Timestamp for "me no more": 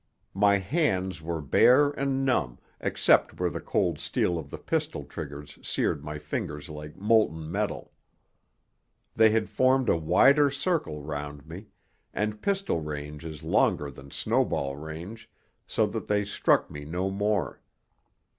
16.71-17.61